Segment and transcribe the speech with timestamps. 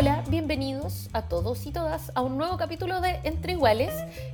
[0.00, 3.92] Hola, bienvenidos a todos y todas a un nuevo capítulo de Entre Iguales.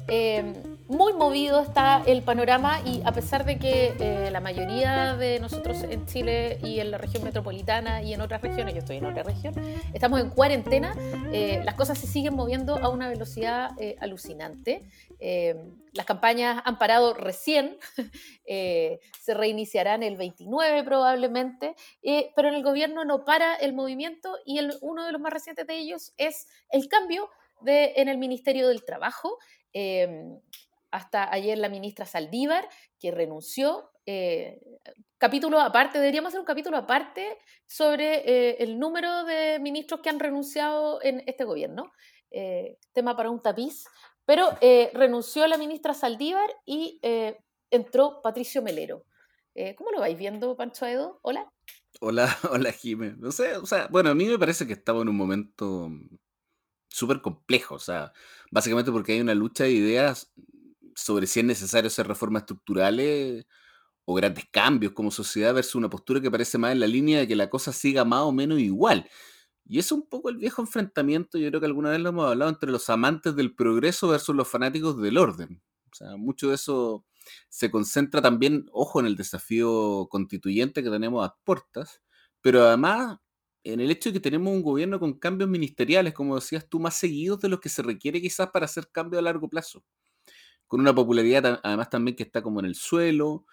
[0.09, 5.41] Eh, muy movido está el panorama y a pesar de que eh, la mayoría de
[5.41, 9.07] nosotros en Chile y en la región metropolitana y en otras regiones, yo estoy en
[9.07, 9.55] otra región,
[9.95, 10.95] estamos en cuarentena,
[11.33, 13.71] eh, las cosas se siguen moviendo a una velocidad
[14.01, 14.85] alucinante.
[15.93, 17.79] las campañas han parado recién,
[18.47, 21.77] se reiniciarán el 29 probablemente,
[22.37, 25.77] pero en el gobierno no para el movimiento y uno de los más recientes de
[25.79, 27.31] ellos es el cambio
[27.65, 29.39] en el Ministerio del Trabajo.
[30.95, 32.69] Hasta ayer la ministra Saldívar,
[33.01, 33.91] que renunció.
[34.07, 34.61] Eh,
[35.19, 40.21] capítulo aparte, deberíamos hacer un capítulo aparte sobre eh, el número de ministros que han
[40.21, 41.91] renunciado en este gobierno.
[42.31, 43.85] Eh, tema para un tapiz.
[44.25, 44.57] Pero
[44.95, 46.99] renunció la ministra Saldívar y
[47.71, 49.05] entró Patricio Melero.
[49.77, 51.19] ¿Cómo lo vais viendo, Pancho Edo?
[51.23, 51.53] Hola.
[52.01, 53.17] Hola, hola Jimé.
[53.19, 55.91] No sé, o sea, bueno, a mí me parece que estamos en un momento
[56.89, 58.13] súper complejo, o sea,
[58.51, 60.33] básicamente porque hay una lucha de ideas
[60.95, 63.47] sobre si es necesario hacer reformas estructurales
[64.05, 67.29] o grandes cambios como sociedad versus una postura que parece más en la línea de
[67.29, 69.09] que la cosa siga más o menos igual.
[69.67, 72.51] Y es un poco el viejo enfrentamiento, yo creo que alguna vez lo hemos hablado,
[72.51, 75.63] entre los amantes del progreso versus los fanáticos del orden.
[75.91, 77.05] O sea, mucho de eso
[77.49, 82.03] se concentra también, ojo, en el desafío constituyente que tenemos a puertas,
[82.43, 83.19] pero además
[83.65, 86.95] en el hecho de que tenemos un gobierno con cambios ministeriales, como decías tú, más
[86.97, 89.83] seguidos de los que se requiere quizás para hacer cambios a largo plazo.
[90.75, 93.47] Con una popularidad además también que está como en el suelo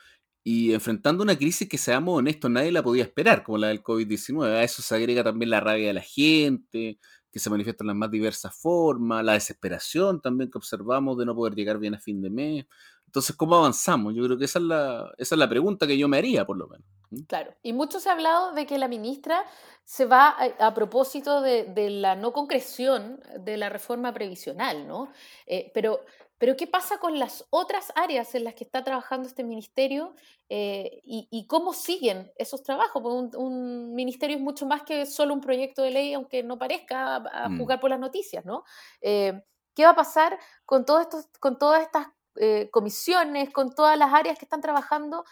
[0.44, 4.44] y enfrentando una crisis que, seamos honestos, nadie la podía esperar, como la del COVID-19.
[4.48, 6.98] A eso se agrega también la rabia de la gente,
[7.32, 11.36] que se manifiesta en las más diversas formas, la desesperación también que observamos de no
[11.36, 12.66] poder llegar bien a fin de mes.
[13.06, 14.16] Entonces, ¿cómo avanzamos?
[14.16, 16.58] Yo creo que esa es la, esa es la pregunta que yo me haría, por
[16.58, 16.88] lo menos.
[17.28, 19.46] Claro, y mucho se ha hablado de que la ministra
[19.84, 25.12] se va a, propósito de, la no concreción de la reforma previsional, ¿no?
[25.46, 26.00] Eh, pero,
[26.42, 30.16] pero, ¿qué pasa con las otras áreas en las que está trabajando este ministerio
[30.50, 33.00] eh, y, cómo siguen esos trabajos?
[33.00, 37.18] Porque un, ministerio es mucho más que solo un proyecto de ley, aunque no parezca
[37.18, 37.60] a, mm.
[37.60, 38.64] jugar por las noticias, ¿no?
[39.02, 39.40] Eh,
[39.76, 42.08] ¿Qué va a pasar con, todo esto, con todas estas
[42.38, 45.24] eh, comisiones, con todas las áreas que están trabajando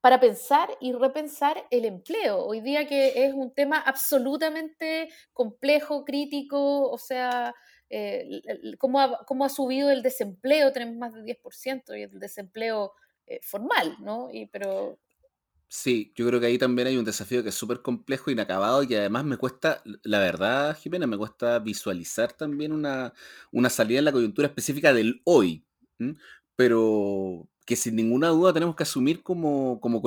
[0.00, 2.44] para pensar y repensar el empleo.
[2.44, 7.54] Hoy día que es un tema absolutamente complejo, crítico, o sea,
[7.92, 8.42] eh,
[8.78, 12.92] cómo, ha, subido el desempleo, tenemos más del 10% y el desempleo
[13.42, 14.28] formal, ¿no?
[14.30, 14.98] Y, pero
[15.68, 18.88] Sí, yo creo que ahí también hay un desafío que es súper complejo, inacabado y
[18.88, 23.14] que además me cuesta, la verdad, Jimena, me cuesta visualizar también una,
[23.52, 25.64] una salida en la coyuntura específica del hoy
[26.56, 30.02] pero que sin ninguna duda tenemos que asumir como, como,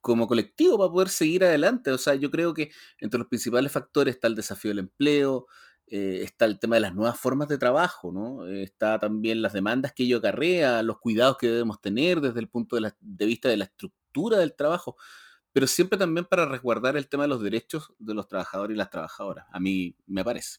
[0.00, 1.90] como colectivo para poder seguir adelante.
[1.90, 5.46] O sea, yo creo que entre los principales factores está el desafío del empleo,
[5.86, 8.46] eh, está el tema de las nuevas formas de trabajo, ¿no?
[8.46, 12.48] Eh, está también las demandas que ello acarrea, los cuidados que debemos tener desde el
[12.48, 14.96] punto de, de, vista de la estructura del trabajo,
[15.52, 18.90] pero siempre también para resguardar el tema de los derechos de los trabajadores y las
[18.90, 20.58] trabajadoras, a mí me parece.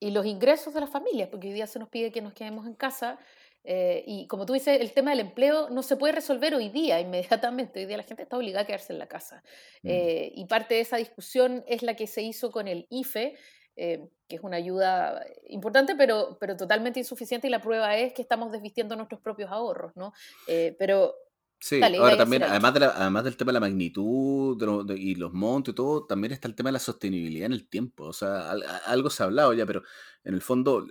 [0.00, 2.66] Y los ingresos de las familias, porque hoy día se nos pide que nos quedemos
[2.66, 3.18] en casa
[3.70, 7.00] eh, y como tú dices, el tema del empleo no se puede resolver hoy día,
[7.00, 7.80] inmediatamente.
[7.80, 9.42] Hoy día la gente está obligada a quedarse en la casa.
[9.82, 9.88] Mm.
[9.90, 13.36] Eh, y parte de esa discusión es la que se hizo con el IFE,
[13.78, 17.46] eh, que es una ayuda importante, pero, pero totalmente insuficiente.
[17.46, 20.12] Y la prueba es que estamos desvistiendo nuestros propios ahorros, ¿no?
[20.78, 21.14] pero.
[21.60, 25.74] Sí, ahora también, además, de además del tema de la magnitud y los montos y
[25.74, 28.04] todo, también está el tema de la sostenibilidad en el tiempo.
[28.04, 28.52] O sea,
[28.86, 29.82] algo se ha hablado ya, pero
[30.22, 30.86] en el fondo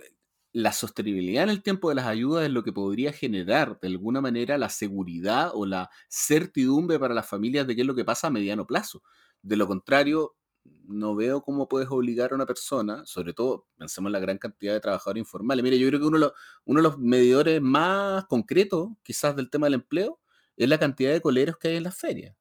[0.52, 4.20] la sostenibilidad en el tiempo de las ayudas es lo que podría generar de alguna
[4.20, 8.28] manera la seguridad o la certidumbre para las familias de qué es lo que pasa
[8.28, 9.02] a mediano plazo.
[9.42, 10.36] De lo contrario,
[10.88, 14.72] no veo cómo puedes obligar a una persona, sobre todo pensemos en la gran cantidad
[14.72, 15.62] de trabajadores informales.
[15.62, 20.20] Mire, yo creo que uno de los, medidores más concretos, quizás del tema del empleo,
[20.56, 22.34] es la cantidad de coleros que hay en las ferias.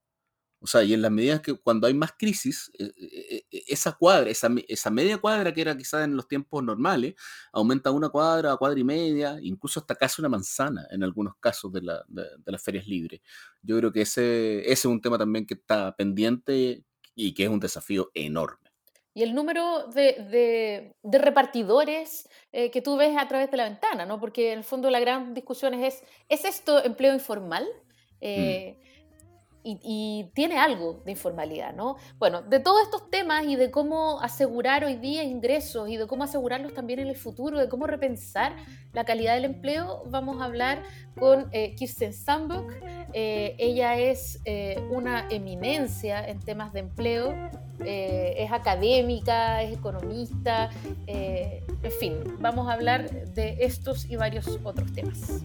[0.60, 3.92] O sea, y en las medidas que cuando hay más crisis, eh, eh, eh, esa
[3.92, 7.14] cuadra, esa, media cuadra que era quizás en los tiempos normales,
[7.54, 11.72] aumenta una cuadra, a cuadra y media, incluso hasta casi una manzana en algunos casos
[11.72, 13.22] de, la, de, las ferias libres.
[13.62, 16.84] Yo creo que ese es un tema también que está pendiente
[17.18, 18.70] y que es un desafío enorme.
[19.14, 24.20] Y el número de, repartidores eh, que tú ves a través de la ventana, ¿no?
[24.20, 27.68] Porque en el fondo la gran discusión es, ¿es esto empleo informal?
[28.22, 28.78] Mm.
[29.68, 31.98] Eh, y, tiene algo de informalidad, ¿no?
[32.20, 36.24] Bueno, de todos estos temas y de cómo asegurar hoy día ingresos y de cómo
[36.24, 38.56] asegurarlos también en el futuro, de cómo repensar
[38.94, 40.84] la calidad del empleo, vamos a hablar
[41.20, 42.68] con eh, Kirsten Sandberg.
[43.14, 47.34] Eh, ella es eh, una eminencia en temas de empleo,
[47.80, 50.72] es académica, es economista,
[51.06, 55.44] en fin, vamos a hablar de estos y varios otros temas.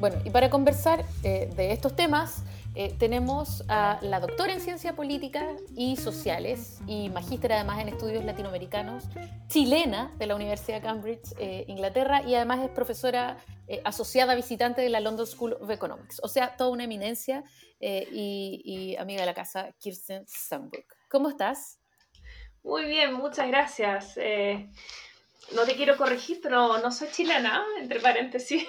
[0.00, 2.42] Bueno, y para conversar eh, de estos temas,
[2.74, 8.24] eh, tenemos a la doctora en Ciencia Política y Sociales y magíster además en Estudios
[8.24, 9.04] Latinoamericanos,
[9.48, 13.36] chilena de la Universidad de Cambridge, eh, Inglaterra, y además es profesora
[13.84, 16.18] asociada visitante de la London School of Economics.
[16.24, 17.44] O sea, toda una eminencia
[17.78, 20.86] y, y, amiga de la casa, Kirsten Sandberg.
[21.08, 21.78] ¿Cómo estás?
[22.64, 24.16] Muy bien, muchas gracias.
[25.54, 28.66] no te quiero corregir, pero no soy chilena, entre paréntesis.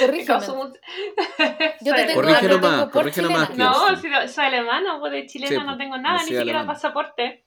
[0.00, 0.46] Corrígeme.
[1.80, 3.56] Yo te tengo, corrige nomás, corrige nomás.
[3.56, 7.46] No, si soy alemana, pues de chilena no tengo nada, ni siquiera pasaporte.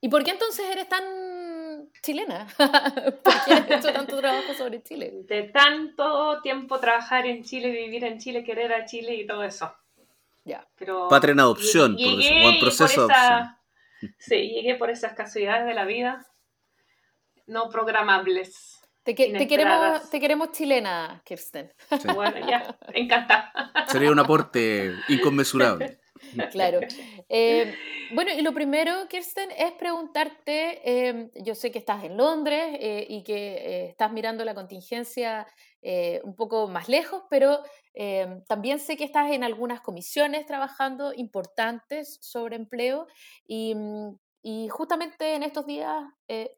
[0.00, 2.46] ¿Y por qué entonces eres tan chilena?
[2.56, 5.12] ¿Por qué has hecho tanto trabajo sobre Chile?
[5.24, 9.74] De tanto tiempo trabajar en Chile, vivir en Chile, querer a Chile y todo eso.
[10.44, 10.66] Ya.
[10.76, 13.08] Pero Patria en adopción, por eso, buen proceso
[14.18, 16.26] Sí, llegué por esas casualidades de la vida
[17.46, 18.75] no programables.
[19.06, 21.72] Te, queremos, te queremos chilena, Kirsten.
[22.12, 23.52] Bueno, ya, encantada.
[23.86, 26.00] Sería un aporte inconmensurable.
[26.50, 26.80] Claro.
[27.28, 27.74] Eh,
[28.12, 33.06] bueno, y lo primero, Kirsten, es preguntarte, eh, yo sé que estás en Londres eh,
[33.08, 35.46] y que estás mirando la contingencia
[36.24, 37.62] un poco más lejos, pero
[38.48, 43.06] también sé que estás en algunas comisiones trabajando importantes sobre empleo
[43.46, 43.76] y,
[44.42, 46.02] y justamente en estos días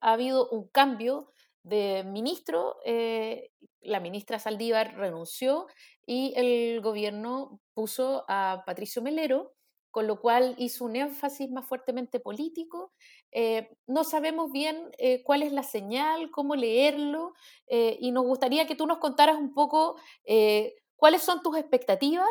[0.00, 1.30] ha habido un cambio
[1.68, 3.50] de ministro, eh,
[3.80, 5.66] la ministra Saldívar renunció
[6.06, 9.54] y el gobierno puso a Patricio Melero,
[9.90, 12.92] con lo cual hizo un énfasis más fuertemente político.
[13.32, 17.32] Eh, no sabemos bien eh, cuál es la señal, cómo leerlo,
[17.68, 19.96] y nos gustaría que tú nos contaras un poco
[20.96, 22.28] cuáles son tus expectativas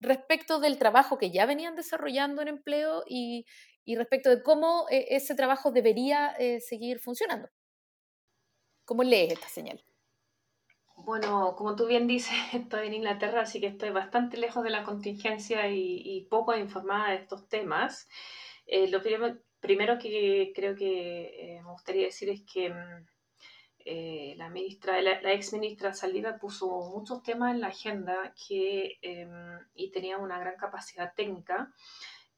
[0.00, 3.44] respecto del trabajo que ya venían desarrollando en empleo y
[3.96, 7.48] respecto de cómo ese trabajo debería seguir funcionando.
[8.84, 9.82] ¿Cómo lees esta señal?
[10.96, 14.84] Bueno, como tú bien dices, estoy en Inglaterra, así que estoy bastante lejos de la
[14.84, 18.08] contingencia y, poco informada de estos temas.
[18.66, 23.06] Eh, lo primero, que creo que eh, me gustaría decir es que mm,
[23.86, 29.58] eh, la, ministra, la, ex ministra Saldívar puso muchos temas en la agenda que, em,
[29.74, 31.72] y tenía una gran capacidad técnica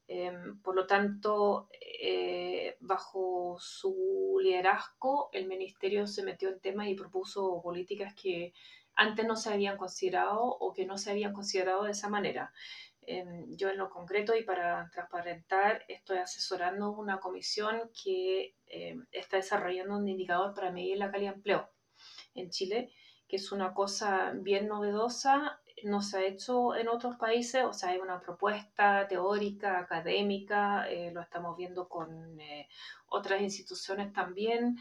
[0.08, 1.68] Em, por lo tanto,
[2.00, 8.52] eh, bajo su liderazgo, el ministerio se metió en temas y propuso políticas que
[8.94, 12.52] antes no se habían considerado o que no se habían considerado de esa manera.
[13.02, 19.36] Em, yo en lo concreto y para transparentar, estoy asesorando una comisión que em, está
[19.36, 21.70] desarrollando un indicador para medir la calidad de empleo
[22.34, 22.92] en Chile,
[23.28, 27.90] que es una cosa bien novedosa no se ha hecho en otros países, o sea,
[27.90, 32.68] hay una propuesta teórica, académica, eh, lo estamos viendo con eh,
[33.08, 34.78] otras instituciones también,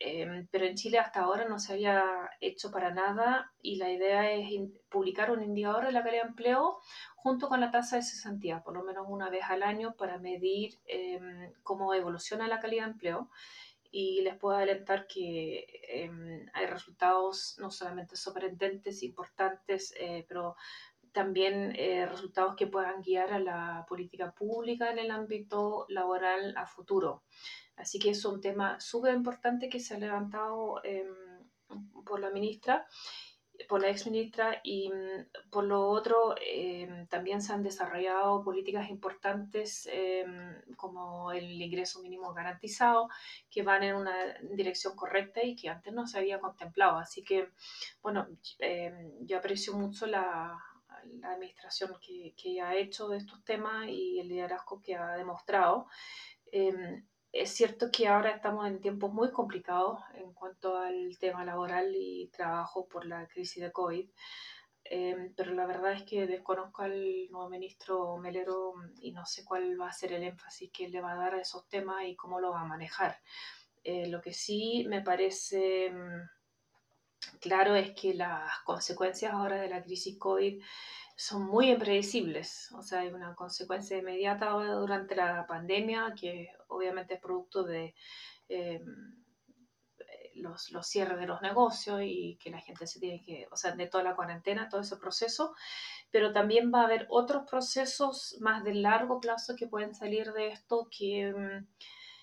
[0.00, 2.02] em, pero en Chile hasta ahora no se había
[2.40, 4.48] hecho para nada y la idea es
[4.90, 6.80] publicar un indicador de la calidad de empleo
[7.14, 10.78] junto con la tasa de cesantía, por lo menos una vez al año para medir
[10.86, 13.30] em, cómo evoluciona la calidad de empleo
[13.92, 20.56] y les puedo adelantar que em, hay resultados no solamente sorprendentes, importantes, eh, pero
[21.12, 26.66] también eh, resultados que puedan guiar a la política pública en el ámbito laboral a
[26.66, 27.22] futuro.
[27.76, 31.06] Así que es un tema súper importante que se ha levantado em,
[32.06, 32.86] por la ministra
[33.68, 38.88] por la ex ministra y mm, por lo otro em, también se han desarrollado políticas
[38.90, 43.08] importantes em, como el ingreso mínimo garantizado
[43.50, 44.14] que van en una
[44.52, 46.98] dirección correcta y que antes no se había contemplado.
[46.98, 47.50] Así que,
[48.02, 48.26] bueno,
[48.58, 50.58] em, yo aprecio mucho la,
[51.20, 55.86] la administración que, que ha hecho de estos temas y el liderazgo que ha demostrado
[57.32, 62.28] es cierto que ahora estamos en tiempos muy complicados en cuanto al tema laboral y
[62.28, 64.06] trabajo por la crisis de COVID,
[64.84, 69.80] em, pero la verdad es que desconozco al nuevo ministro Melero y no sé cuál
[69.80, 72.38] va a ser el énfasis que le va a dar a esos temas y cómo
[72.38, 73.18] lo va a manejar.
[73.82, 76.28] Eh, lo que sí me parece mm,
[77.40, 80.62] claro es que las consecuencias ahora de la crisis COVID
[81.22, 82.72] son muy impredecibles.
[82.72, 87.94] O sea, hay una consecuencia inmediata durante la pandemia que obviamente es producto de
[88.48, 88.82] em,
[90.34, 93.70] los, los, cierres de los negocios y que la gente se tiene que, o sea,
[93.76, 95.54] de toda la cuarentena, todo ese proceso,
[96.10, 100.48] pero también va a haber otros procesos más de largo plazo que pueden salir de
[100.48, 101.66] esto que em,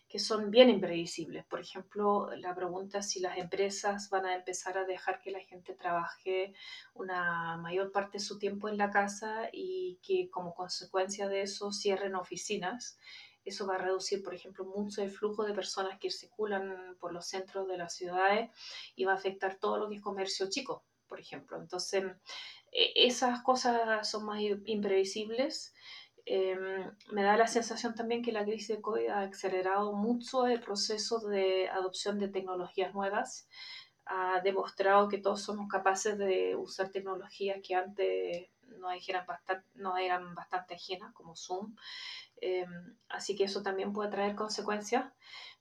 [0.10, 1.46] que son bien imprevisibles.
[1.46, 5.76] Por ejemplo, la pregunta si las empresas van a empezar a dejar que la gente
[5.76, 6.56] trabaje
[6.96, 11.72] una mayor parte de su tiempo en la casa y que como consecuencia de eso
[11.72, 12.98] cierren oficinas.
[13.46, 17.28] Eso va a reducir, por ejemplo, mucho el flujo de personas que circulan por los
[17.28, 18.50] centros de las ciudades
[18.96, 21.58] y va a afectar todo lo que es comercio chico, por ejemplo.
[21.58, 22.04] Entonces,
[22.72, 25.74] e, esas cosas son más imprevisibles
[26.32, 30.62] Em, me da la sensación también que la crisis de COVID ha acelerado mucho el
[30.62, 33.50] proceso de adopción de tecnologías nuevas.
[34.06, 39.98] Ha demostrado que todos somos capaces de usar tecnologías que antes no, eran bastante, no
[39.98, 41.76] eran bastante ajenas, como Zoom.
[42.42, 45.12] Em, así que eso también puede traer consecuencias.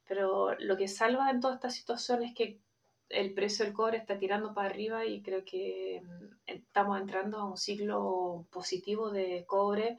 [0.07, 2.61] Pero lo que salva en toda esta situación es que
[3.09, 7.47] el precio del cobre está tirando para arriba y creo que em, estamos entrando a
[7.47, 9.99] un ciclo positivo de cobre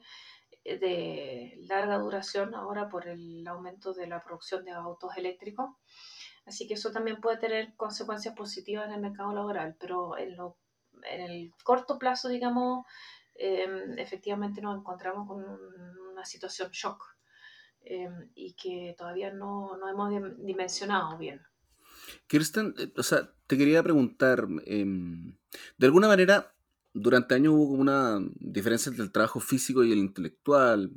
[0.64, 5.70] de larga duración ahora por el aumento de la producción de autos eléctricos.
[6.44, 10.56] Así que eso también puede tener consecuencias positivas en el mercado laboral, pero en, lo,
[11.10, 12.86] en el corto plazo, digamos,
[13.34, 15.44] em, efectivamente nos encontramos con
[16.12, 17.04] una situación shock
[17.82, 21.40] em, y que todavía no, no hemos dimensionado bien.
[22.26, 25.36] Kirsten, eh, o sea, te quería preguntar, em,
[25.78, 26.54] de alguna manera,
[26.92, 30.92] durante años hubo como una diferencia entre el trabajo físico y el intelectual.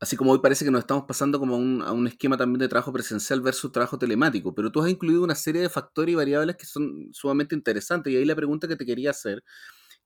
[0.00, 2.60] Así como hoy parece que nos estamos pasando como a un, a un, esquema también
[2.60, 6.16] de trabajo presencial versus trabajo telemático, pero tú has incluido una serie de factores y
[6.16, 8.12] variables que son sumamente interesantes.
[8.12, 9.42] Y ahí la pregunta que te quería hacer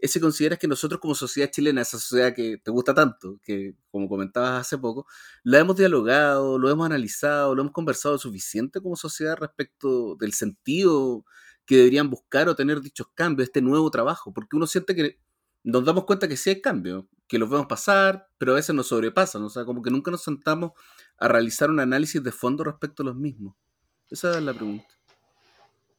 [0.03, 3.77] es si consideras que nosotros como sociedad chilena, esa sociedad que te gusta tanto, que
[3.91, 5.07] como comentabas hace poco,
[5.45, 11.25] la hemos dialogado, lo hemos analizado, lo hemos conversado suficiente como sociedad respecto del sentido
[11.67, 15.19] que deberían buscar o tener dichos cambios, este nuevo trabajo, porque uno siente que
[15.65, 18.89] nos damos cuenta que sí hay cambios, que los vemos pasar, pero a veces nos
[18.89, 20.73] sobrepasan, o sea, como que nunca nos sentamos
[21.19, 23.55] a realizar un análisis de fondo respecto a los mismos.
[24.11, 24.87] Esa es la pregunta.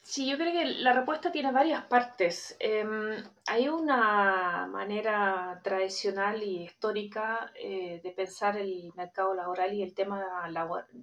[0.04, 2.58] Sí, yo creo que la respuesta tiene varias partes.
[2.60, 9.94] Em, hay una manera tradicional y histórica eh, de pensar el mercado laboral y el
[9.96, 10.22] tema,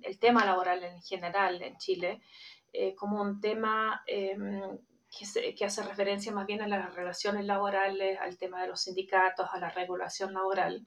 [0.03, 2.21] el tema laboral en general en Chile,
[2.73, 4.79] eh, como un tema em,
[5.57, 9.59] que, hace referencia más bien a las relaciones laborales, al tema de los sindicatos, a
[9.59, 10.87] la regulación laboral.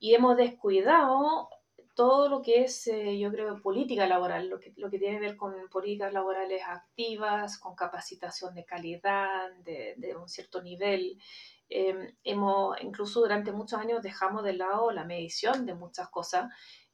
[0.00, 1.48] Y hemos descuidado
[1.94, 5.26] todo lo que es, eh, yo creo, política laboral, lo que, lo que tiene que
[5.26, 11.18] ver con políticas laborales activas, con capacitación de calidad, de, un cierto nivel.
[11.68, 16.48] Em, hemos, incluso durante muchos años dejamos de lado la medición de muchas cosas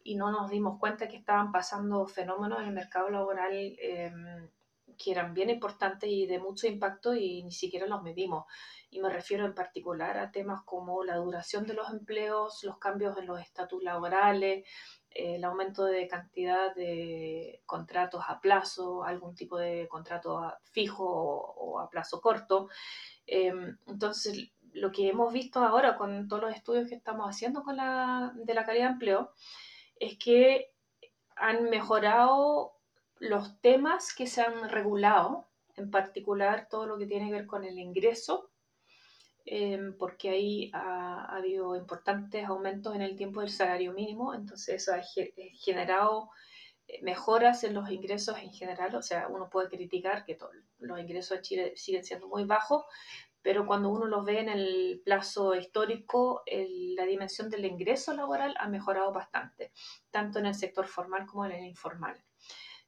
[0.04, 4.48] y no nos dimos cuenta que estaban pasando fenómenos en el mercado laboral em,
[4.98, 8.44] que eran bien importantes y de mucho impacto y ni siquiera los medimos.
[8.90, 13.16] Y me refiero en particular a temas como la duración de los empleos, los cambios
[13.16, 14.68] en los estatus laborales,
[15.10, 21.88] el aumento de cantidad de contratos a plazo, algún tipo de contrato fijo o, a
[21.88, 22.68] plazo corto.
[23.26, 27.76] Em, entonces, lo que hemos visto ahora con todos los estudios que estamos haciendo con
[27.76, 29.32] la, de la calidad de empleo,
[30.04, 30.72] es que
[31.36, 32.74] han mejorado
[33.18, 35.46] los temas que se han regulado,
[35.76, 38.50] en particular todo lo que tiene que ver con el ingreso,
[39.46, 44.92] em, porque ahí ha, habido importantes aumentos en el tiempo del salario mínimo, entonces eso
[44.94, 46.30] ha eh, generado
[46.86, 50.38] eh, mejoras en los ingresos en general, o sea, uno puede criticar que
[50.78, 52.84] los ingresos en Chile siguen siendo muy bajos,
[53.44, 56.42] pero cuando uno los ve en el plazo histórico,
[56.96, 59.70] la dimensión del ingreso laboral ha mejorado bastante,
[60.10, 62.24] tanto en el sector formal como en el informal.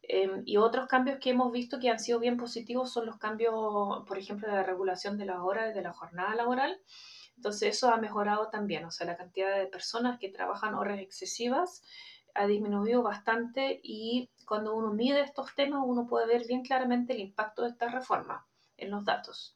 [0.00, 3.54] Em, y otros cambios que hemos visto que han sido bien positivos son los cambios,
[4.06, 6.80] por ejemplo, de la regulación de las horas de la jornada laboral.
[7.36, 11.82] Entonces eso ha mejorado también, o sea, la cantidad de personas que trabajan horas excesivas
[12.34, 17.20] ha disminuido bastante y cuando uno mide estos temas uno puede ver bien claramente el
[17.20, 18.46] impacto de esta reforma
[18.78, 19.55] en los datos.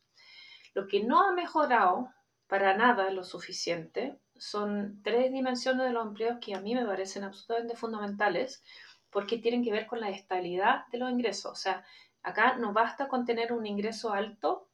[0.74, 2.12] Lo que no ha mejorado
[2.46, 7.24] para nada lo suficiente son tres dimensiones de los empleos que a mí me parecen
[7.24, 8.62] absolutamente fundamentales
[9.10, 11.52] porque tienen que ver con la estabilidad de los ingresos.
[11.52, 11.84] O sea,
[12.22, 14.68] acá no basta con tener un ingreso alto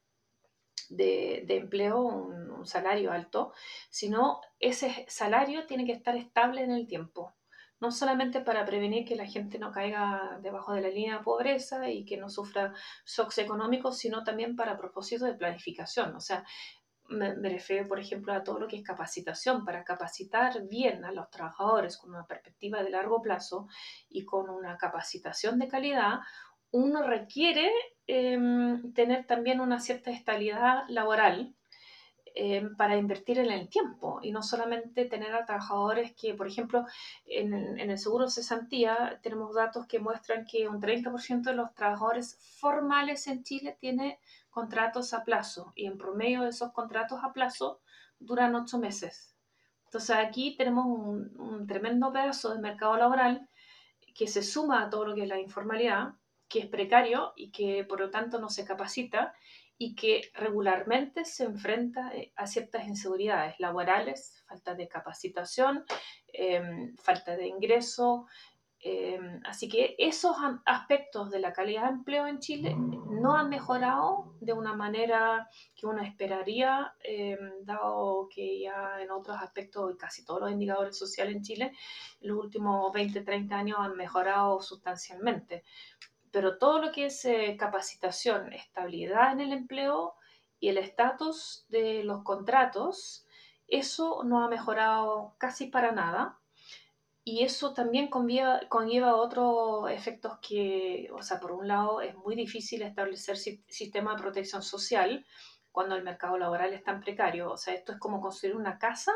[0.88, 3.52] de, empleo, un, un, salario alto,
[3.90, 7.35] sino ese salario tiene que estar estable en el tiempo.
[7.80, 11.90] No solamente para prevenir que la gente no caiga debajo de la línea de pobreza
[11.90, 12.72] y que no sufra
[13.04, 16.14] shocks económicos, sino también para propósito de planificación.
[16.16, 16.44] O sea,
[17.08, 21.30] me, refiero, por ejemplo, a todo lo que es capacitación, para capacitar bien a los
[21.30, 23.68] trabajadores con una perspectiva de largo plazo
[24.08, 26.20] y con una capacitación de calidad,
[26.72, 27.70] uno requiere
[28.06, 31.54] em, tener también una cierta estabilidad laboral
[32.38, 36.84] eh, para invertir en el tiempo y no solamente tener a trabajadores que, por ejemplo,
[37.24, 43.26] en, el seguro cesantía tenemos datos que muestran que un 30% de los trabajadores formales
[43.26, 47.80] en Chile tiene contratos a plazo y en promedio de esos contratos a plazo
[48.18, 49.34] duran ocho meses.
[49.86, 53.48] Entonces aquí tenemos un, un tremendo pedazo del mercado laboral
[54.14, 56.16] que se suma a todo lo que es la informalidad,
[56.48, 59.32] que es precario y que por lo tanto no se capacita
[59.78, 65.84] y que regularmente se enfrenta eh, a ciertas inseguridades laborales, falta de capacitación,
[66.32, 68.26] em, falta de ingreso.
[68.80, 74.34] Em, así que esos aspectos de la calidad de empleo en Chile no han mejorado
[74.40, 80.24] de una manera que uno esperaría, em, dado que ya en otros aspectos, y casi
[80.24, 81.72] todos los indicadores sociales en Chile,
[82.20, 85.64] en los últimos 20, 30 años han mejorado sustancialmente
[86.36, 90.16] pero todo lo que es eh, capacitación, estabilidad en el empleo
[90.60, 93.26] y el estatus de los contratos,
[93.66, 96.38] eso no ha mejorado casi para nada.
[97.24, 102.82] Y eso también conlleva, otros efectos que, o sea, por un lado es muy difícil
[102.82, 105.24] establecer sistema de protección social
[105.72, 107.50] cuando el mercado laboral es tan precario.
[107.50, 109.12] O sea, esto es como construir una casa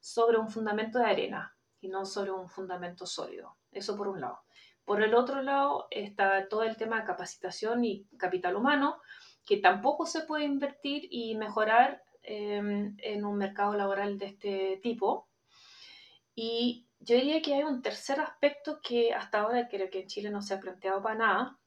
[0.00, 3.56] sobre un fundamento de arena y no sobre un fundamento sólido.
[3.72, 4.42] Eso por un lado.
[4.88, 9.02] Por el otro lado está todo el tema de capacitación y capital humano,
[9.44, 15.28] que tampoco se puede invertir y mejorar em, en un mercado laboral de este tipo.
[16.34, 20.30] Y yo diría que hay un tercer aspecto que hasta ahora creo que en Chile
[20.30, 21.58] no se ha planteado para nada,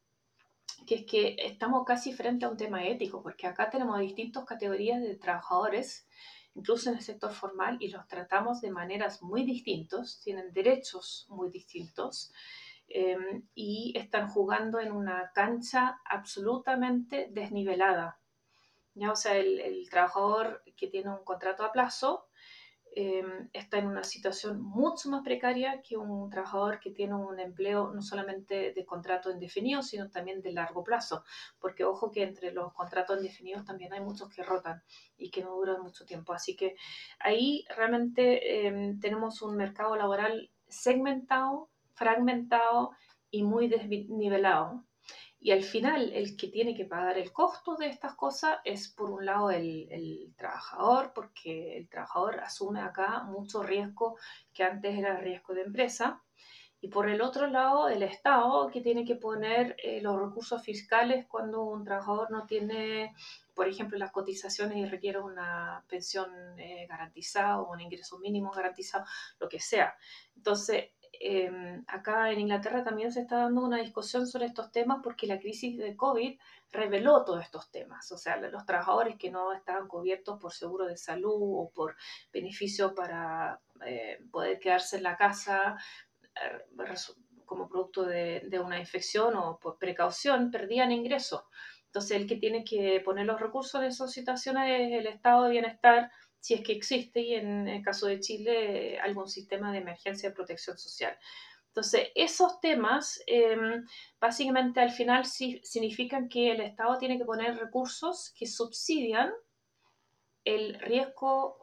[0.88, 5.00] que es que estamos casi frente a un tema ético, porque acá tenemos distintas categorías
[5.00, 6.08] de trabajadores,
[6.56, 11.52] incluso en el sector formal, y los tratamos de maneras muy distintas, tienen derechos muy
[11.52, 12.34] distintos.
[12.94, 18.20] Em, y están jugando en una cancha absolutamente desnivelada.
[18.96, 19.12] ¿ya?
[19.12, 22.28] O sea, el, trabajador que tiene un contrato a plazo
[22.94, 27.92] em, está en una situación mucho más precaria que un trabajador que tiene un empleo
[27.94, 31.24] no solamente de contrato indefinido, sino también de largo plazo.
[31.60, 34.84] Porque ojo que entre los contratos indefinidos también hay muchos que rotan
[35.18, 36.34] y que no duran mucho tiempo.
[36.34, 36.76] Así que
[37.20, 41.71] ahí realmente em, tenemos un mercado laboral segmentado
[42.02, 42.92] fragmentado
[43.30, 44.84] y muy desnivelado.
[45.40, 49.12] Y al final el que tiene que pagar el costo de estas cosas es por
[49.12, 54.18] un lado el, trabajador, porque el trabajador asume acá mucho riesgo
[54.54, 56.24] que antes era riesgo de empresa.
[56.80, 61.28] Y por el otro lado, el Estado, que tiene que poner eh, los recursos fiscales
[61.28, 63.14] cuando un trabajador no tiene,
[63.54, 69.06] por ejemplo, las cotizaciones y requiere una pensión eh, garantizada o un ingreso mínimo garantizado,
[69.40, 69.96] lo que sea.
[70.36, 70.86] Entonces,
[71.24, 75.38] Em, acá en Inglaterra también se está dando una discusión sobre estos temas porque la
[75.38, 76.40] crisis de COVID
[76.72, 78.12] reveló todos estos temas.
[78.12, 81.96] O sea, los trabajadores que no estaban cubiertos por seguro de salud o por
[82.34, 85.78] beneficio para eh, poder quedarse en la casa
[86.42, 86.96] eh,
[87.46, 91.44] como producto de, de, una infección o por precaución, perdían ingresos.
[91.86, 95.52] Entonces, el que tiene que poner los recursos en esas situaciones es el estado de
[95.52, 96.10] bienestar
[96.42, 100.36] si es que existe, y en el caso de Chile, algún sistema de emergencia de
[100.36, 101.18] protección social.
[101.68, 103.86] Entonces, esos temas em,
[104.20, 109.32] básicamente al final sí significan que el Estado tiene que poner recursos que subsidian
[110.44, 111.60] el riesgo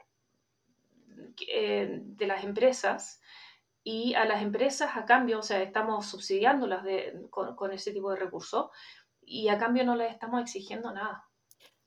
[1.53, 3.21] eh, de las empresas
[3.83, 6.85] y a las empresas a cambio, o sea, estamos subsidiándolas
[7.31, 8.71] con, con, ese tipo de recursos
[9.23, 11.29] y a cambio no les estamos exigiendo nada.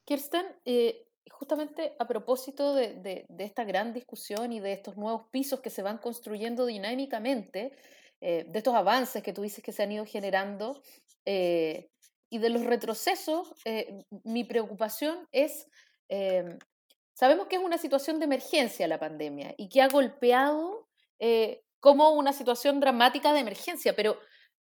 [0.05, 5.69] Kirsten, eh, justamente a propósito de, esta gran discusión y de estos nuevos pisos que
[5.69, 7.71] se van construyendo dinámicamente,
[8.19, 10.81] eh, de estos avances que tú dices que se han ido generando
[11.25, 11.89] eh,
[12.29, 15.67] y de los retrocesos, eh, mi preocupación es,
[17.13, 20.87] sabemos que es una situación de emergencia la pandemia y que ha golpeado
[21.79, 24.17] como una situación dramática de emergencia, pero,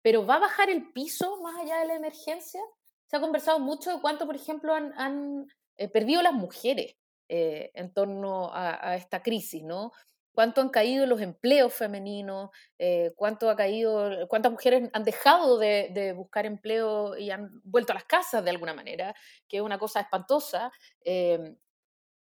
[0.03, 2.61] pero ¿va a bajar el piso más allá de la emergencia?
[3.07, 6.97] Se ha conversado mucho de cuánto, por ejemplo, han eh, perdido las mujeres
[7.29, 9.93] eh, en torno a, esta crisis, ¿no?
[10.33, 12.51] ¿Cuánto han caído los empleos femeninos?
[12.79, 17.95] Eh, ¿Cuánto ha caído, cuántas mujeres han dejado de, buscar empleo y han vuelto a
[17.95, 19.15] las casas de alguna manera?
[19.49, 20.73] Que es una cosa espantosa.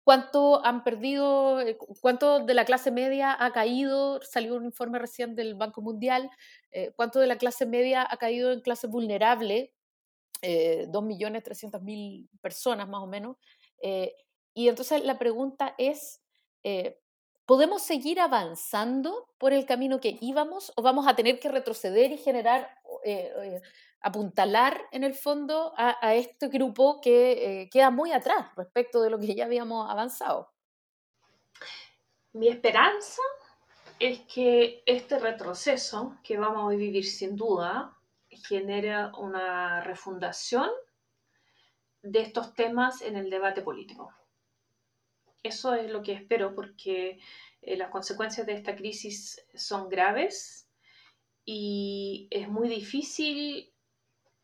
[0.04, 5.34] cuánto han perdido, eh, cuánto de la clase media ha caído, salió un informe recién
[5.34, 6.30] del Banco Mundial,
[6.72, 9.73] eh, cuánto de la clase media ha caído en clase vulnerable,
[10.44, 13.36] eh, 2.300.000 personas más o menos.
[13.82, 14.14] Eh,
[14.54, 16.20] y entonces la pregunta es,
[17.44, 22.18] ¿podemos seguir avanzando por el camino que íbamos o vamos a tener que retroceder y
[22.18, 22.70] generar
[24.04, 29.18] apuntalar en el fondo a, este grupo que eh, queda muy atrás respecto de lo
[29.18, 30.52] que ya habíamos avanzado.
[32.34, 33.22] Mi esperanza
[33.98, 37.96] es que este retroceso que vamos a vivir sin duda
[38.36, 40.70] genere una refundación
[42.02, 44.12] de estos temas en el debate político.
[45.42, 47.18] Eso es lo que espero porque
[47.62, 50.68] eh, las consecuencias de esta crisis son graves
[51.44, 53.73] y es muy difícil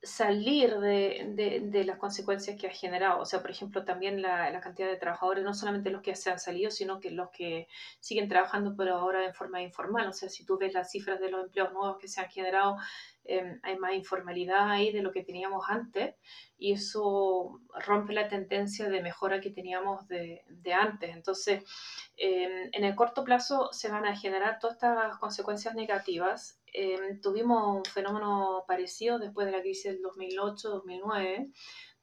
[0.03, 3.21] salir de, de, las consecuencias que ha generado.
[3.21, 6.31] O sea, por ejemplo, también la, la, cantidad de trabajadores, no solamente los que se
[6.31, 10.09] han salido, sino que los que siguen trabajando, pero ahora en forma informal.
[10.09, 12.77] O sea, si tú ves las cifras de los empleos nuevos que se han generado,
[13.25, 16.15] em, hay más informalidad ahí de lo que teníamos antes
[16.57, 21.15] y eso rompe la tendencia de mejora que teníamos de, de antes.
[21.15, 21.63] Entonces,
[22.17, 27.77] em, en el corto plazo se van a generar todas estas consecuencias negativas Em, tuvimos
[27.77, 31.53] un fenómeno parecido después de la crisis del 2008-2009,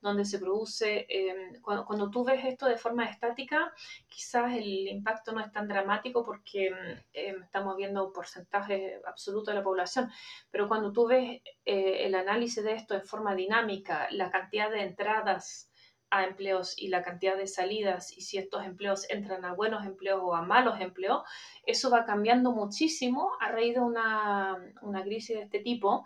[0.01, 3.73] donde se produce, em, cuando, tú ves esto de forma estática,
[4.07, 6.71] quizás el impacto no es tan dramático porque
[7.13, 10.09] em, estamos viendo un porcentaje absoluto de la población,
[10.51, 14.83] pero cuando tú ves eh, el análisis de esto de forma dinámica, la cantidad de
[14.83, 15.71] entradas
[16.09, 20.21] a empleos y la cantidad de salidas y si estos empleos entran a buenos empleos
[20.23, 21.23] o a malos empleos,
[21.65, 26.05] eso va cambiando muchísimo a raíz de una, una crisis de este tipo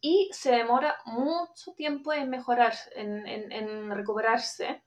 [0.00, 4.82] y se demora mucho tiempo en mejorar, en, en, recuperarse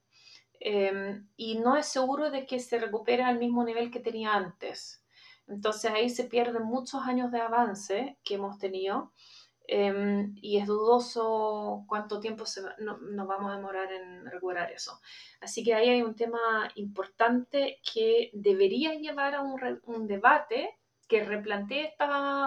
[0.59, 5.03] em, y no es seguro de que se recupere al mismo nivel que tenía antes.
[5.47, 9.11] Entonces ahí se pierden muchos años de avance que hemos tenido
[9.67, 14.99] Em, y es dudoso cuánto tiempo se nos vamos a demorar en recuperar eso.
[15.39, 21.95] Así que ahí hay un tema importante que debería llevar a un, debate que replantee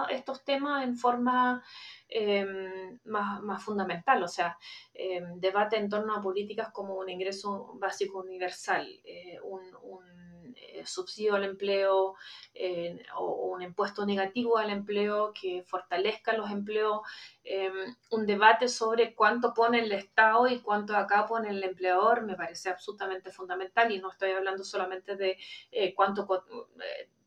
[0.09, 1.63] estos temas en forma
[2.09, 4.57] em, más, fundamental, o sea,
[4.93, 10.14] em, debate en torno a políticas como un ingreso básico universal, eh, un
[10.55, 12.15] eh, subsidio al empleo
[12.53, 17.01] eh, o, un impuesto negativo al empleo que fortalezca los empleos,
[17.43, 22.35] em, un debate sobre cuánto pone el Estado y cuánto acá pone el empleador me
[22.35, 25.37] parece absolutamente fundamental y no estoy hablando solamente de
[25.71, 26.27] eh, cuánto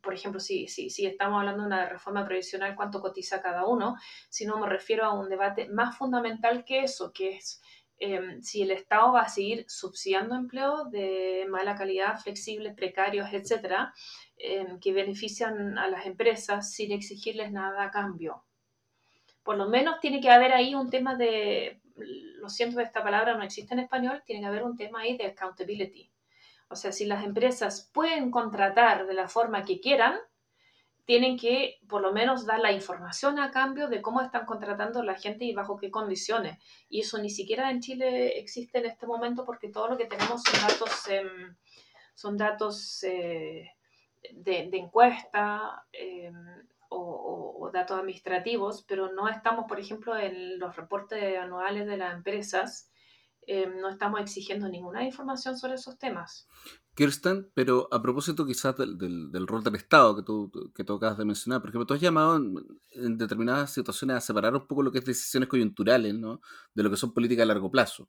[0.01, 3.97] por ejemplo, si, si, si, estamos hablando de una reforma previsional, cuánto cotiza cada uno,
[4.29, 7.61] sino me refiero a un debate más fundamental que eso, que es
[8.01, 13.93] Em, si el Estado va a seguir subsidiando empleos de mala calidad, flexibles, precarios, etcétera,
[14.37, 18.45] em, que benefician a las empresas sin exigirles nada a cambio.
[19.43, 23.43] Por lo menos tiene que haber ahí un tema de, lo siento, esta palabra no
[23.43, 26.11] existe en español, tiene que haber un tema ahí de accountability.
[26.69, 30.19] O sea, si las empresas pueden contratar de la forma que quieran,
[31.09, 35.15] tienen que por lo menos dar la información a cambio de cómo están contratando la
[35.15, 36.59] gente y bajo qué condiciones.
[36.91, 40.43] Y eso ni siquiera en Chile existe en este momento porque todo lo que tenemos
[40.43, 41.57] son datos, em,
[42.15, 43.71] son datos eh,
[44.33, 46.37] de, encuesta em,
[46.91, 52.93] o, datos administrativos, pero no estamos, por ejemplo, en los reportes anuales de las empresas,
[53.49, 56.47] em, no estamos exigiendo ninguna información sobre esos temas.
[56.95, 61.17] Kirsten, pero a propósito quizás del, del, rol del Estado que tú, que tú acabas
[61.17, 64.93] de mencionar, por ejemplo, tú has llamado en, determinadas situaciones a separar un poco lo
[64.93, 66.41] que es decisiones coyunturales, ¿no?
[66.75, 68.09] De lo que son políticas a largo plazo.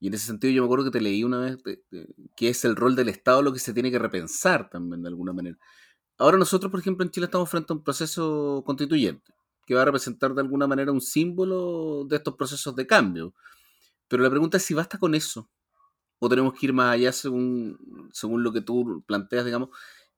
[0.00, 1.58] Y en ese sentido yo me acuerdo que te leí una vez
[2.36, 5.32] que es el rol del Estado lo que se tiene que repensar también de alguna
[5.32, 5.58] manera.
[6.18, 9.32] Ahora nosotros, por ejemplo, en Chile estamos frente a un proceso constituyente
[9.68, 13.34] que va a representar de alguna manera un símbolo de estos procesos de cambio.
[14.08, 15.48] Pero la pregunta es si basta con eso
[16.18, 19.70] o tenemos que ir más allá según, según lo que tú planteas, digamos,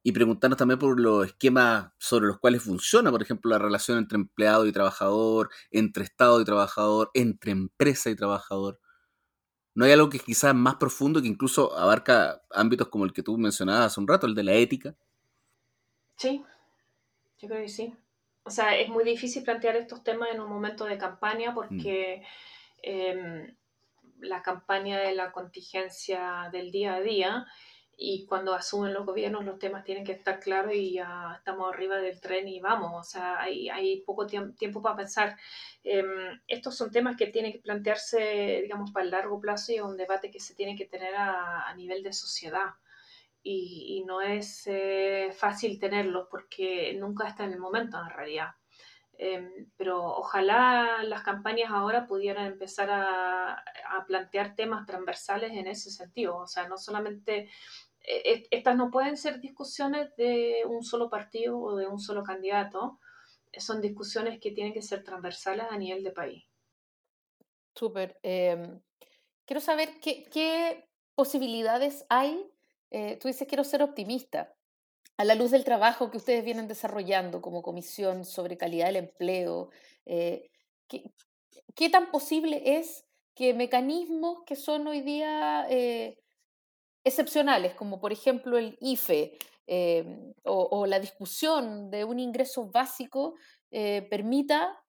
[0.03, 4.17] y preguntarnos también por los esquemas sobre los cuales funciona, por ejemplo, la relación entre
[4.17, 8.81] empleado y trabajador, entre Estado y trabajador, entre empresa y trabajador.
[9.75, 13.37] ¿No hay algo que quizás más profundo que incluso abarca ámbitos como el que tú
[13.37, 14.97] mencionabas hace un rato, el de la ética?
[16.17, 16.43] Sí,
[17.39, 17.95] yo creo que sí.
[18.43, 22.25] O sea, es muy difícil plantear estos temas en un momento de campaña porque mm.
[22.83, 23.57] em,
[24.23, 27.47] la campaña de la contingencia del día a día
[28.03, 31.99] y cuando asumen los gobiernos los temas tienen que estar claros y ya estamos arriba
[31.99, 35.37] del tren y vamos, o sea, hay, hay poco tiempo para pensar.
[35.85, 39.83] Em, estos son temas que tienen que plantearse, digamos, para el largo plazo y es
[39.83, 42.71] un debate que se tiene que tener a, nivel de sociedad.
[43.43, 48.55] y, no es eh, fácil tenerlos porque nunca está en el momento en realidad.
[49.23, 53.63] Em, pero ojalá las campañas ahora pudieran empezar a,
[54.07, 56.39] plantear temas transversales en ese sentido.
[56.39, 57.51] O sea, no solamente,
[58.01, 62.23] e, e, estas no pueden ser discusiones de un solo partido o de un solo
[62.23, 62.99] candidato,
[63.59, 66.45] son discusiones que tienen que ser transversales a nivel de país.
[67.75, 68.19] Súper.
[68.23, 68.81] Em,
[69.45, 72.51] quiero saber qué, posibilidades hay.
[72.91, 74.57] Eh, tú dices quiero ser optimista
[75.21, 79.69] a la luz del trabajo que ustedes vienen desarrollando como comisión sobre calidad del empleo,
[80.07, 80.49] eh,
[80.89, 83.05] ¿qué, tan posible es
[83.35, 86.17] que mecanismos que son hoy día eh,
[87.05, 93.35] excepcionales, como por ejemplo el IFE eh, o, la discusión de un ingreso básico,
[93.69, 94.83] permita,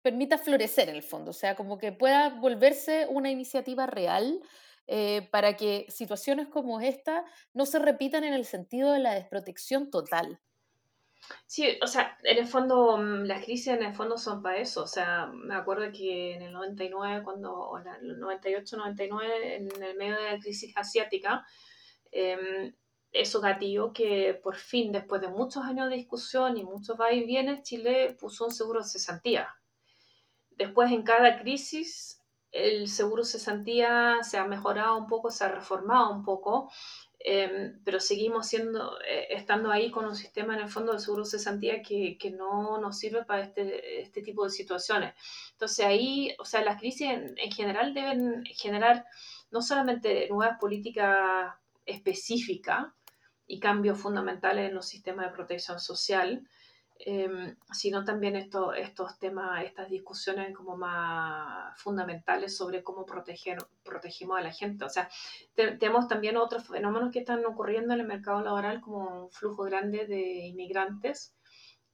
[0.00, 4.40] permita florecer en el fondo, o sea, como que pueda volverse una iniciativa real
[4.86, 9.90] eh, para que situaciones como esta no se repitan en el sentido de la desprotección
[9.90, 10.40] total.
[11.46, 14.84] Sí, o sea, en el fondo, mm, las crisis en el fondo son para eso.
[14.84, 19.82] O sea, me acuerdo que en el 99, cuando, o en el 98, 99, en
[19.82, 21.44] el medio de la crisis asiática,
[22.12, 22.74] eh,
[23.12, 27.24] eso gatilló que por fin, después de muchos años de discusión y muchos va y
[27.24, 29.48] vienes, Chile puso un seguro de cesantía.
[30.50, 36.12] Después, en cada crisis, el seguro cesantía se ha mejorado un poco, se ha reformado
[36.12, 36.70] un poco,
[37.18, 41.24] em, pero seguimos siendo, eh, estando ahí con un sistema en el fondo de seguro
[41.24, 45.14] cesantía que, que no nos sirve para este, este, tipo de situaciones.
[45.52, 49.04] Entonces ahí, o sea, las crisis en, en general deben generar
[49.50, 51.54] no solamente nuevas políticas
[51.84, 52.86] específicas
[53.46, 56.46] y cambios fundamentales en los sistemas de protección social,
[56.98, 64.38] Em, sino también esto, estos temas, estas discusiones como más fundamentales sobre cómo proteger, protegemos
[64.38, 64.84] a la gente.
[64.84, 65.08] O sea,
[65.54, 70.06] tenemos también otros fenómenos que están ocurriendo en el mercado laboral, como un flujo grande
[70.06, 71.34] de inmigrantes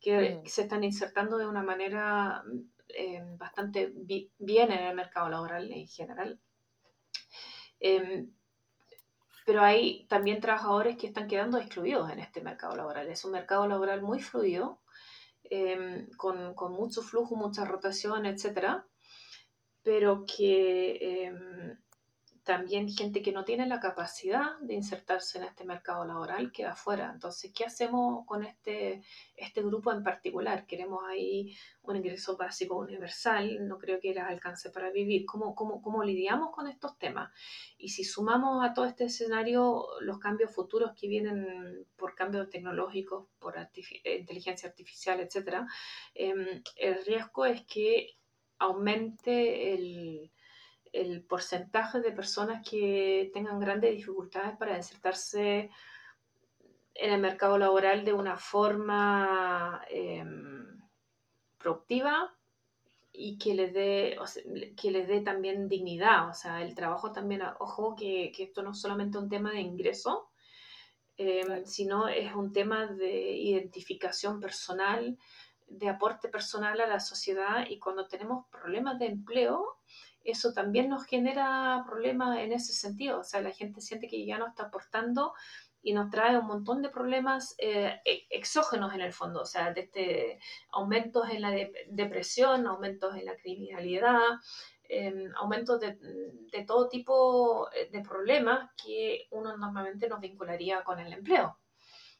[0.01, 0.47] que mm.
[0.47, 2.43] se están insertando de una manera
[2.89, 3.93] em, bastante
[4.39, 6.41] bien en el mercado laboral en general.
[7.81, 8.33] Em,
[9.45, 13.09] pero hay también trabajadores que están quedando excluidos en este mercado laboral.
[13.09, 14.82] Es un mercado laboral muy fluido,
[15.55, 18.87] Em, con, con, mucho flujo, mucha rotación, etcétera,
[19.83, 21.77] pero que em,
[22.45, 27.11] también gente que no tiene la capacidad de insertarse en este mercado laboral queda afuera.
[27.13, 29.03] Entonces, ¿qué hacemos con este,
[29.37, 30.67] este grupo en particular?
[30.67, 35.25] Queremos ahí un ingreso básico universal, no creo que les alcance para vivir.
[35.25, 37.31] ¿Cómo, cómo, cómo lidiamos con estos temas?
[37.79, 43.29] Y si sumamos a todo este escenario los cambios futuros que vienen por cambios tecnológicos,
[43.39, 43.55] por
[44.05, 45.65] inteligencia artificial, etc.,
[46.15, 48.17] em, el riesgo es que
[48.59, 50.33] aumente el
[50.93, 55.71] el porcentaje de personas que tengan grandes dificultades para insertarse
[56.95, 60.81] en el mercado laboral de una forma em,
[61.59, 62.35] productiva
[63.13, 64.17] y que les dé
[64.77, 66.29] que les dé también dignidad.
[66.29, 70.31] O sea el trabajo también ojo que, esto no es solamente un tema de ingreso
[71.17, 75.19] em, sino es un tema de identificación personal
[75.69, 79.79] de aporte personal a la sociedad y cuando tenemos problemas de empleo
[80.25, 83.21] eso también nos genera problemas en ese sentido.
[83.21, 85.33] O sea, la gente siente que ya no está aportando
[85.83, 89.73] y nos trae un montón de problemas eh, e, exógenos en el fondo, o sea,
[89.73, 90.39] desde
[90.71, 91.51] aumentos en la
[91.89, 94.21] depresión, aumentos en la criminalidad,
[94.89, 95.99] em, aumentos de,
[96.53, 101.59] de, todo tipo eh, de problemas que uno normalmente nos vincularía con el empleo.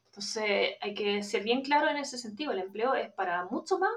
[0.07, 3.93] Entonces, hay que ser bien claro en ese sentido, el empleo es para mucho más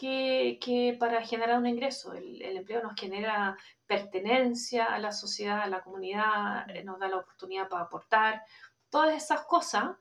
[0.00, 2.14] que, para generar un ingreso.
[2.14, 7.18] El, empleo nos genera pertenencia a la sociedad, a la comunidad, eh, nos da la
[7.18, 8.42] oportunidad para aportar.
[8.88, 9.96] Todas esas cosas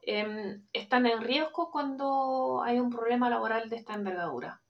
[0.00, 4.60] em, están en riesgo cuando hay un problema laboral de esta envergadura.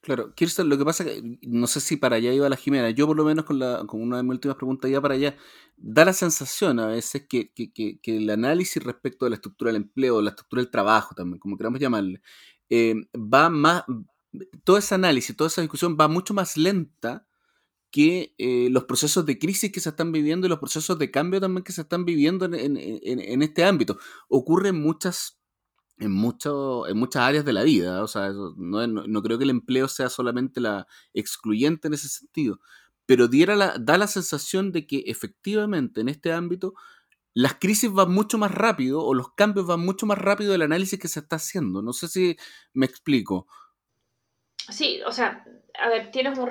[0.00, 3.06] Claro, Kirsten, lo que pasa que no sé si para allá iba la Jimena, yo
[3.06, 5.36] por lo menos con, la, con una de mis últimas preguntas ya para allá,
[5.76, 9.70] da la sensación a veces que, que, que, que el análisis respecto de la estructura
[9.72, 12.20] del empleo, la estructura del trabajo también, como queramos llamarle,
[12.74, 13.84] eh, va más,
[14.64, 17.26] todo ese análisis, toda esa discusión va mucho más lenta
[17.90, 21.38] que eh, los procesos de crisis que se están viviendo y los procesos de cambio
[21.38, 23.98] también que se están viviendo en, este ámbito.
[24.26, 25.38] Ocurre en muchas,
[25.98, 29.50] en, mucho, en muchas áreas de la vida, o sea, no, no, creo que el
[29.50, 32.58] empleo sea solamente la excluyente en ese sentido,
[33.04, 36.72] pero diera da la sensación de que efectivamente en este ámbito
[37.34, 40.98] las crisis van mucho más rápido o los cambios van mucho más rápido del análisis
[40.98, 41.82] que se está haciendo.
[41.82, 42.36] No sé si
[42.74, 43.46] me explico.
[44.68, 45.44] Sí, o sea,
[45.78, 46.50] a ver, tienes un...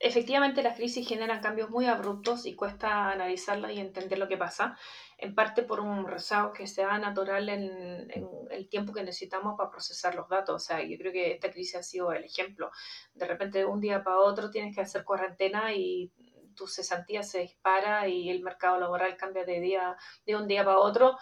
[0.00, 4.76] efectivamente las crisis generan cambios muy abruptos y cuesta analizarlas y entender lo que pasa,
[5.18, 8.10] en parte por un rezago que sea natural en,
[8.50, 10.56] el tiempo que necesitamos para procesar los datos.
[10.56, 12.70] O sea, yo creo que esta crisis ha sido el ejemplo.
[13.14, 16.10] De repente, de un día para otro tienes que hacer cuarentena y
[16.54, 20.78] tu cesantía se dispara y el mercado laboral cambia de día de un día para
[20.78, 21.16] otro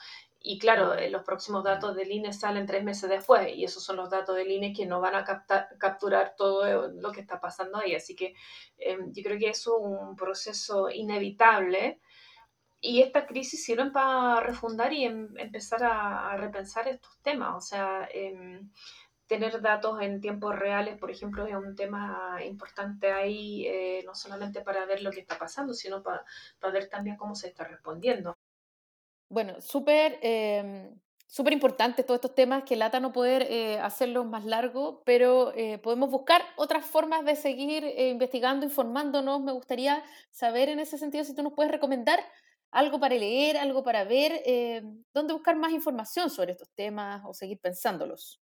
[0.45, 3.97] y claro, eh, los próximos datos del INE salen tres meses después y esos son
[3.97, 5.25] los datos del INE que no van a
[5.79, 7.95] capturar todo lo que está pasando ahí.
[7.95, 8.35] Así que
[8.79, 12.01] em, yo creo que es un proceso inevitable
[12.81, 17.55] y esta crisis sirve para refundar y em, empezar a, repensar estos temas.
[17.57, 18.71] O sea, em,
[19.27, 24.63] tener datos en tiempos reales, por ejemplo, es un tema importante ahí, eh, no solamente
[24.63, 26.25] para ver lo que está pasando, sino para,
[26.61, 28.37] para ver también cómo se está respondiendo.
[29.29, 30.93] Bueno, súper eh,
[31.33, 35.79] súper importantes todos estos temas, que lata no poder eh, hacerlos más largos, pero eh,
[35.79, 39.41] podemos buscar otras formas de seguir eh, investigando, informándonos.
[39.41, 42.21] Me gustaría saber en ese sentido si tú nos puedes recomendar
[42.71, 44.43] algo para leer, algo para ver,
[45.15, 48.42] dónde buscar más información sobre estos temas o seguir pensándolos.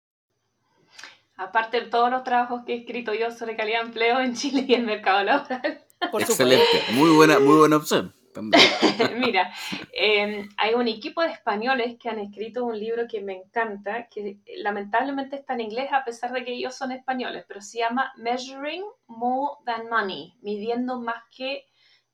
[1.38, 4.66] Aparte de todos los trabajos que he escrito yo sobre calidad de empleo en Chile
[4.68, 5.86] y el mercado laboral.
[6.20, 8.14] Excelente, muy buena, muy buena opción.
[9.16, 9.54] Mira,
[9.94, 14.40] em, hay un equipo de españoles que han escrito un libro que me encanta, que
[14.58, 18.84] lamentablemente está en inglés a pesar de que ellos son españoles, pero se llama Measuring
[19.08, 21.66] More Than Money, midiendo más que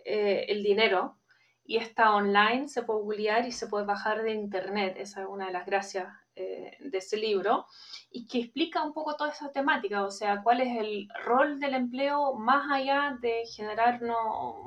[0.05, 1.17] eh, el dinero.
[1.63, 4.95] Y está online, se puede googlear y se puede bajar de internet.
[4.97, 7.65] Esa es una de las gracias eh, de ese libro
[8.11, 11.73] y que explica un poco toda esa temática, o sea, cuál es el rol del
[11.73, 14.17] empleo más allá de generarnos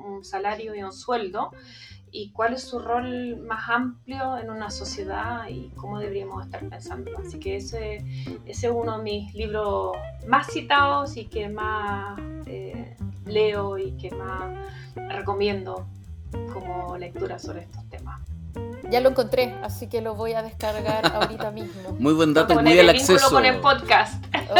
[0.05, 1.51] un salario y un sueldo
[2.11, 7.11] y cuál es su rol más amplio en una sociedad y cómo deberíamos estar pensando.
[7.17, 7.97] Así que ese,
[8.45, 9.97] ese es uno de mis libros
[10.27, 14.55] más citados y que más eh, leo y que más
[15.09, 15.87] recomiendo
[16.53, 17.94] como lectura sobre estos temas.
[18.91, 21.95] Ya lo encontré, así que lo voy a descargar ahorita mismo.
[21.99, 23.29] Muy buen dato, muy al acceso.
[23.29, 24.23] con el podcast.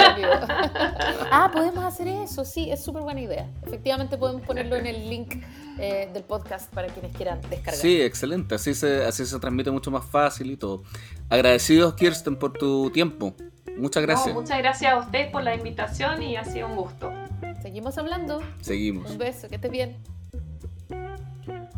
[1.31, 3.49] ah, podemos hacer eso, sí, es súper buena idea.
[3.65, 5.35] Efectivamente podemos ponerlo en el link
[5.77, 7.75] eh, del podcast para quienes quieran descargar.
[7.75, 10.83] Sí, excelente, así se, así se transmite mucho más fácil y todo.
[11.29, 13.35] Agradecidos, Kirsten, por tu tiempo.
[13.77, 14.33] Muchas gracias.
[14.33, 17.11] muchas gracias a usted por la invitación y ha sido un gusto.
[17.61, 18.41] Seguimos hablando.
[18.61, 19.11] Seguimos.
[19.11, 19.97] Un beso, que estés bien.